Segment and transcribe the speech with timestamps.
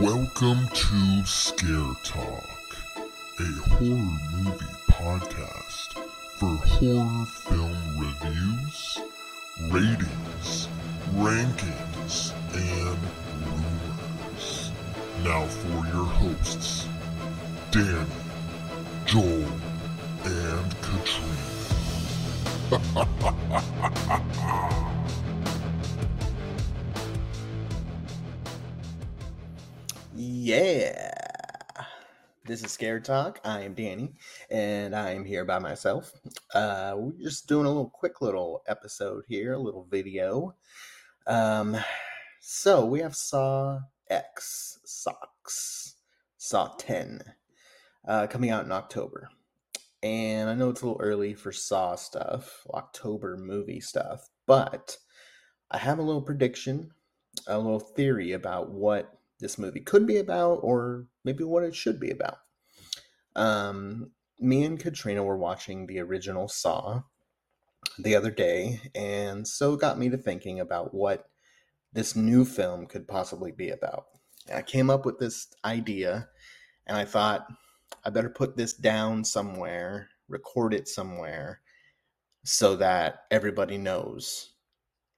[0.00, 2.76] Welcome to Scare Talk,
[3.40, 5.98] a horror movie podcast
[6.36, 9.00] for horror film reviews,
[9.68, 10.68] ratings,
[11.16, 12.98] rankings, and
[13.44, 14.70] rumors.
[15.24, 16.86] Now for your hosts,
[17.72, 18.06] Danny,
[19.04, 19.48] Joel,
[20.24, 21.34] and Katrina.
[30.48, 31.12] Yeah.
[32.46, 33.38] This is Scare Talk.
[33.44, 34.14] I am Danny,
[34.50, 36.10] and I am here by myself.
[36.54, 40.56] Uh, we're just doing a little quick little episode here, a little video.
[41.26, 41.76] Um,
[42.40, 45.96] so we have Saw X, Socks,
[46.38, 47.20] Saw 10,
[48.06, 49.28] uh, coming out in October.
[50.02, 54.96] And I know it's a little early for Saw stuff, October movie stuff, but
[55.70, 56.92] I have a little prediction,
[57.46, 62.00] a little theory about what this movie could be about or maybe what it should
[62.00, 62.38] be about.
[63.36, 64.10] Um,
[64.40, 67.02] me and Katrina were watching the original Saw
[67.98, 71.28] the other day, and so it got me to thinking about what
[71.92, 74.06] this new film could possibly be about.
[74.52, 76.28] I came up with this idea,
[76.86, 77.46] and I thought
[78.04, 81.60] I better put this down somewhere, record it somewhere,
[82.44, 84.52] so that everybody knows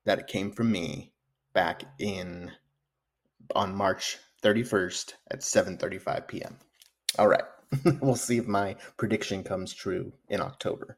[0.04, 1.12] that it came from me
[1.52, 2.50] back in
[3.54, 6.56] on March 31st at 7:35 p.m.
[7.18, 7.44] All right.
[8.00, 10.96] we'll see if my prediction comes true in October.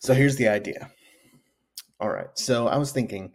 [0.00, 0.90] So here's the idea.
[2.00, 2.28] All right.
[2.34, 3.32] So I was thinking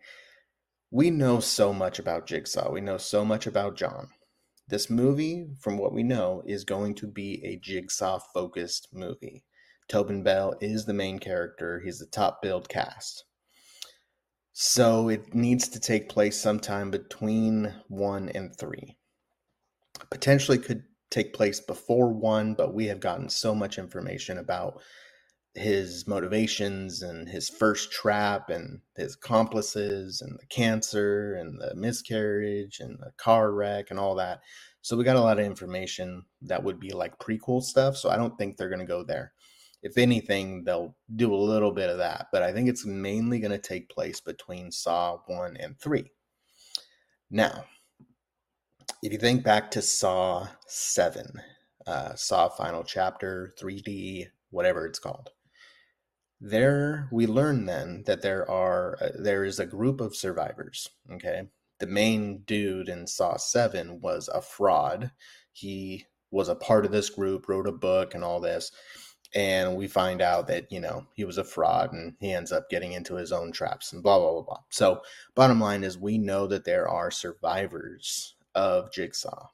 [0.92, 2.72] we know so much about Jigsaw.
[2.72, 4.10] We know so much about John.
[4.68, 9.44] This movie, from what we know, is going to be a Jigsaw focused movie.
[9.88, 11.82] Tobin Bell is the main character.
[11.84, 13.26] He's the top billed cast.
[14.54, 18.98] So it needs to take place sometime between one and three.
[20.10, 24.82] Potentially could take place before one, but we have gotten so much information about
[25.54, 32.80] his motivations and his first trap and his accomplices and the cancer and the miscarriage
[32.80, 34.40] and the car wreck and all that.
[34.82, 37.98] So we got a lot of information that would be like prequel stuff.
[37.98, 39.34] So I don't think they're going to go there
[39.82, 42.28] if anything, they'll do a little bit of that.
[42.32, 46.06] But I think it's mainly going to take place between Saw 1 and 3.
[47.30, 47.66] Now,
[49.02, 51.42] if you think back to Saw 7,
[51.88, 55.32] uh, Saw Final Chapter, 3D, whatever it's called,
[56.42, 61.44] there we learn then that there are uh, there is a group of survivors okay
[61.80, 65.12] the main dude in saw 7 was a fraud
[65.52, 68.72] he was a part of this group wrote a book and all this
[69.34, 72.70] and we find out that you know he was a fraud and he ends up
[72.70, 74.60] getting into his own traps and blah blah blah blah.
[74.70, 75.02] So
[75.36, 79.48] bottom line is we know that there are survivors of jigsaw.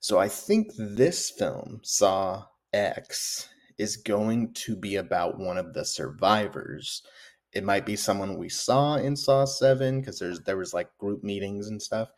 [0.00, 5.84] So i think this film saw x is going to be about one of the
[5.84, 7.02] survivors.
[7.52, 11.22] It might be someone we saw in saw 7 because there's there was like group
[11.22, 12.08] meetings and stuff.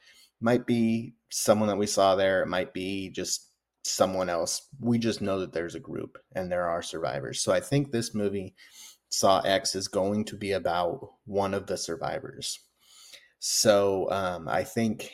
[0.41, 2.43] Might be someone that we saw there.
[2.43, 3.51] It might be just
[3.87, 4.69] someone else.
[4.81, 7.41] We just know that there's a group and there are survivors.
[7.41, 8.55] So I think this movie,
[9.09, 12.59] Saw X, is going to be about one of the survivors.
[13.39, 15.13] So um, I think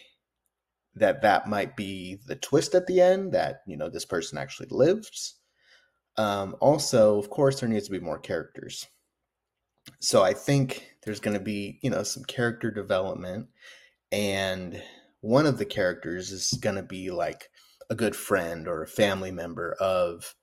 [0.94, 4.68] that that might be the twist at the end that you know this person actually
[4.70, 5.36] lives.
[6.16, 8.86] Um, also, of course, there needs to be more characters.
[10.00, 13.48] So I think there's going to be you know some character development,
[14.10, 14.82] and
[15.20, 17.48] one of the characters is going to be like
[17.90, 20.34] a good friend or a family member of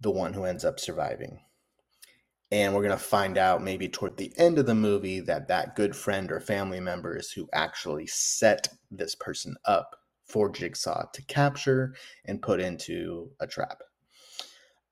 [0.00, 1.40] the one who ends up surviving.
[2.50, 5.74] And we're going to find out maybe toward the end of the movie that that
[5.74, 11.24] good friend or family member is who actually set this person up for Jigsaw to
[11.24, 11.94] capture
[12.26, 13.78] and put into a trap.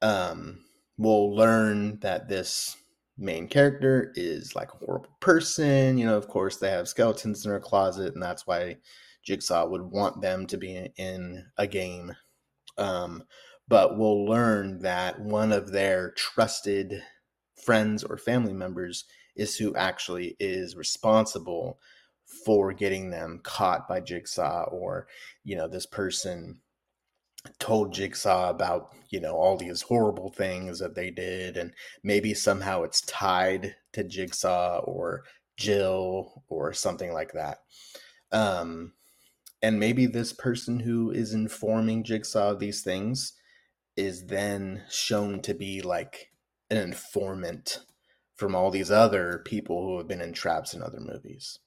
[0.01, 0.65] Um,
[0.97, 2.77] we'll learn that this
[3.19, 5.99] main character is like a horrible person.
[5.99, 8.77] You know, of course, they have skeletons in their closet, and that's why
[9.23, 12.15] Jigsaw would want them to be in a game.
[12.79, 13.25] Um,
[13.69, 17.03] but we'll learn that one of their trusted
[17.65, 19.05] friends or family members
[19.37, 21.79] is who actually is responsible
[22.45, 25.07] for getting them caught by Jigsaw, or,
[25.45, 26.61] you know, this person
[27.59, 32.83] told Jigsaw about, you know, all these horrible things that they did, and maybe somehow
[32.83, 35.25] it's tied to Jigsaw or
[35.57, 37.59] Jill or something like that.
[38.31, 38.93] Um,
[39.63, 43.35] and maybe this person who is informing Jigsaw of these things
[43.97, 46.31] is then shown to be like
[46.71, 47.81] an informant
[48.37, 51.59] from all these other people who have been in traps in other movies.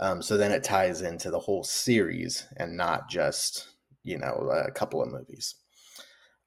[0.00, 3.68] Um, so then it ties into the whole series and not just
[4.02, 5.54] you know a couple of movies.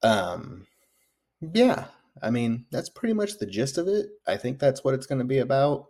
[0.01, 0.65] Um,
[1.39, 1.85] yeah,
[2.21, 4.07] I mean that's pretty much the gist of it.
[4.27, 5.85] I think that's what it's going to be about.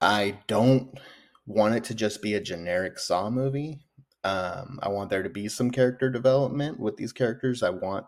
[0.00, 0.98] I don't
[1.46, 3.85] want it to just be a generic Saw movie.
[4.26, 7.62] Um, I want there to be some character development with these characters.
[7.62, 8.06] I want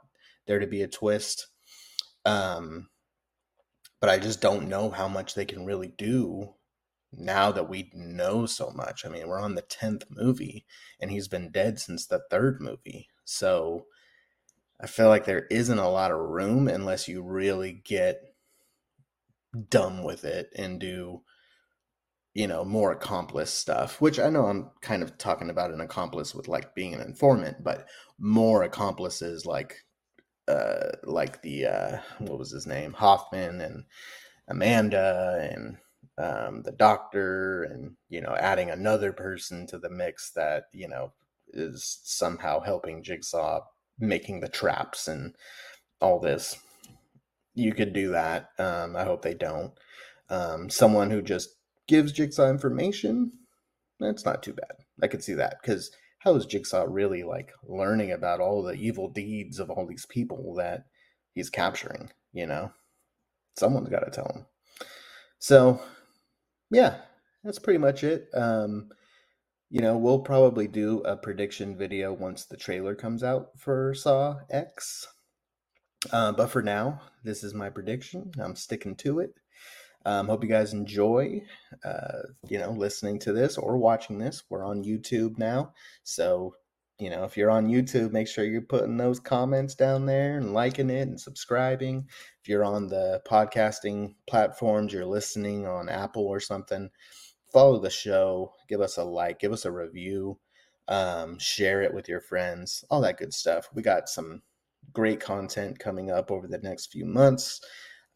[0.49, 1.47] there to be a twist.
[2.25, 2.89] Um,
[4.01, 6.55] but I just don't know how much they can really do
[7.13, 9.07] now that we know so much.
[9.07, 10.67] I mean, we're on the 10th movie
[10.99, 13.07] and he's been dead since the third movie.
[13.25, 13.87] So
[14.81, 18.21] I feel like there isn't a lot of room unless you really get
[19.71, 21.23] dumb with it and do
[22.39, 26.35] you know more accomplice stuff which i know i'm kind of talking about an accomplice
[26.35, 27.89] with like being an informant but
[28.19, 29.85] more accomplices like
[30.49, 32.93] uh like the uh what was his name?
[32.93, 33.85] Hoffman and
[34.49, 35.77] amanda and
[36.17, 41.13] um, the doctor and you know adding another person to the mix that you know
[41.49, 43.61] is somehow helping jigsaw
[44.01, 45.35] making the traps and
[46.01, 46.57] all this.
[47.55, 48.51] You could do that.
[48.59, 49.73] Um, i hope they don't.
[50.31, 51.58] Um, someone who just
[51.89, 53.33] gives jigsaw information
[53.99, 55.91] that's not too bad i could see that because
[56.21, 60.55] how is jigsaw really like learning about all the evil deeds of all these people
[60.55, 60.85] that
[61.35, 62.71] he's capturing you know
[63.57, 64.47] someone's got to tell him
[65.39, 65.81] so
[66.71, 66.97] yeah,
[67.45, 68.29] that's pretty much it.
[68.35, 68.91] Um,
[69.71, 74.39] you know, we'll probably do a prediction video once the trailer comes out for Saw
[74.51, 75.07] X.
[76.13, 78.33] Uh, but for now, this is my prediction.
[78.39, 79.35] I'm sticking to it.
[80.09, 81.43] Um, hope you guys enjoy,
[81.85, 84.43] uh, you know, listening to this or watching this.
[84.49, 86.55] We're on YouTube now, so
[86.99, 90.55] you know, if you're on YouTube, make sure you're putting those comments down there and
[90.55, 92.07] liking it and subscribing.
[92.41, 96.89] If you're on the podcasting platforms, you're listening on Apple or something,
[97.53, 100.39] follow the show, give us a like, give us a review,
[100.89, 103.69] um, share it with your friends, all that good stuff.
[103.75, 104.41] We got some
[104.93, 107.61] great content coming up over the next few months.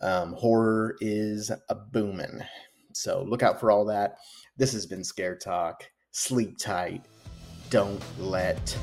[0.03, 2.43] Um, horror is a booming.
[2.93, 4.17] So look out for all that.
[4.57, 5.85] This has been Scare Talk.
[6.11, 7.07] Sleep tight.
[7.71, 8.77] Don't let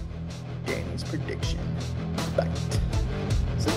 [0.65, 1.59] Danny's prediction
[2.35, 2.79] bite.
[3.57, 3.71] See?